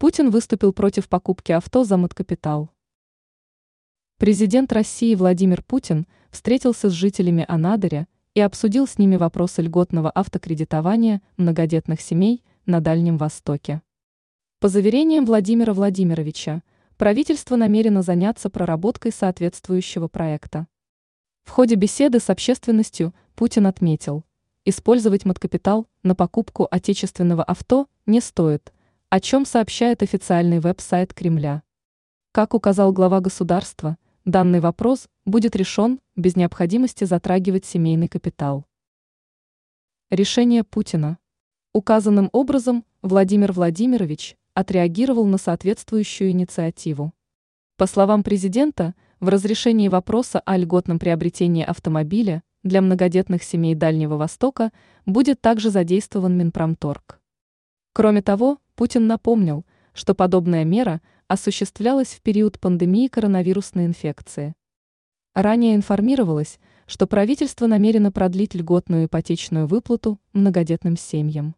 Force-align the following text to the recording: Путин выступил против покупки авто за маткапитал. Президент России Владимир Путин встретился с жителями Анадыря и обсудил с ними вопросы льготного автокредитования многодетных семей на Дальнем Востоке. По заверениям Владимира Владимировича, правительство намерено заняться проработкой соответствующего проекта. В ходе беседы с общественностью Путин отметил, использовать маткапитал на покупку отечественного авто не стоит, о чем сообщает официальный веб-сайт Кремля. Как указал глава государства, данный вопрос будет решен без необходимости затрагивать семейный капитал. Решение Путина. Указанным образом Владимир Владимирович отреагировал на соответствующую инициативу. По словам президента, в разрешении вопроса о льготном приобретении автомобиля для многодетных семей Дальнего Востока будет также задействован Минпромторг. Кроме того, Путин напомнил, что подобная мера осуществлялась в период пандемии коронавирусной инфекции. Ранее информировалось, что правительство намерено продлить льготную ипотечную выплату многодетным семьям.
Путин 0.00 0.30
выступил 0.30 0.72
против 0.72 1.10
покупки 1.10 1.52
авто 1.52 1.84
за 1.84 1.98
маткапитал. 1.98 2.70
Президент 4.16 4.72
России 4.72 5.14
Владимир 5.14 5.62
Путин 5.62 6.06
встретился 6.30 6.88
с 6.88 6.92
жителями 6.94 7.44
Анадыря 7.46 8.08
и 8.32 8.40
обсудил 8.40 8.86
с 8.86 8.96
ними 8.96 9.16
вопросы 9.16 9.60
льготного 9.60 10.10
автокредитования 10.10 11.20
многодетных 11.36 12.00
семей 12.00 12.42
на 12.64 12.80
Дальнем 12.80 13.18
Востоке. 13.18 13.82
По 14.58 14.68
заверениям 14.68 15.26
Владимира 15.26 15.74
Владимировича, 15.74 16.62
правительство 16.96 17.56
намерено 17.56 18.00
заняться 18.00 18.48
проработкой 18.48 19.12
соответствующего 19.12 20.08
проекта. 20.08 20.66
В 21.44 21.50
ходе 21.50 21.74
беседы 21.74 22.20
с 22.20 22.30
общественностью 22.30 23.14
Путин 23.34 23.66
отметил, 23.66 24.24
использовать 24.64 25.26
маткапитал 25.26 25.86
на 26.02 26.14
покупку 26.14 26.66
отечественного 26.70 27.44
авто 27.44 27.86
не 28.06 28.22
стоит, 28.22 28.72
о 29.10 29.18
чем 29.18 29.44
сообщает 29.44 30.04
официальный 30.04 30.60
веб-сайт 30.60 31.12
Кремля. 31.12 31.64
Как 32.30 32.54
указал 32.54 32.92
глава 32.92 33.18
государства, 33.18 33.98
данный 34.24 34.60
вопрос 34.60 35.08
будет 35.24 35.56
решен 35.56 35.98
без 36.14 36.36
необходимости 36.36 37.02
затрагивать 37.02 37.64
семейный 37.64 38.06
капитал. 38.06 38.66
Решение 40.10 40.62
Путина. 40.62 41.18
Указанным 41.74 42.28
образом 42.30 42.84
Владимир 43.02 43.50
Владимирович 43.50 44.36
отреагировал 44.54 45.26
на 45.26 45.38
соответствующую 45.38 46.30
инициативу. 46.30 47.12
По 47.76 47.88
словам 47.88 48.22
президента, 48.22 48.94
в 49.18 49.28
разрешении 49.28 49.88
вопроса 49.88 50.38
о 50.38 50.56
льготном 50.56 51.00
приобретении 51.00 51.64
автомобиля 51.64 52.44
для 52.62 52.80
многодетных 52.80 53.42
семей 53.42 53.74
Дальнего 53.74 54.16
Востока 54.16 54.70
будет 55.04 55.40
также 55.40 55.70
задействован 55.70 56.38
Минпромторг. 56.38 57.19
Кроме 57.92 58.22
того, 58.22 58.58
Путин 58.76 59.06
напомнил, 59.06 59.64
что 59.92 60.14
подобная 60.14 60.64
мера 60.64 61.00
осуществлялась 61.26 62.08
в 62.08 62.22
период 62.22 62.58
пандемии 62.60 63.08
коронавирусной 63.08 63.86
инфекции. 63.86 64.54
Ранее 65.34 65.74
информировалось, 65.74 66.58
что 66.86 67.06
правительство 67.06 67.66
намерено 67.66 68.10
продлить 68.10 68.54
льготную 68.54 69.06
ипотечную 69.06 69.66
выплату 69.66 70.20
многодетным 70.32 70.96
семьям. 70.96 71.54